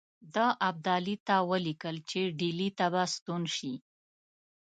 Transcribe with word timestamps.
ده 0.33 0.45
ابدالي 0.69 1.15
ته 1.27 1.35
ولیکل 1.51 1.95
چې 2.09 2.19
ډهلي 2.39 2.69
ته 2.77 2.85
به 2.93 3.03
ستون 3.15 3.41
شي. 3.55 3.73